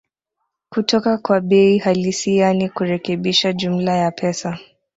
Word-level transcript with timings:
kutoka 0.69 1.17
kwa 1.17 1.41
bei 1.41 1.77
halisi 1.77 2.37
yaani 2.37 2.69
kurekebisha 2.69 3.53
jumla 3.53 3.97
ya 3.97 4.11
pesa 4.11 4.59